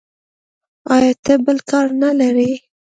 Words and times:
ایا 0.93 1.11
ته 1.23 1.33
بل 1.45 1.57
کار 1.69 1.87
نه 2.01 2.09
لرې. 2.19 2.51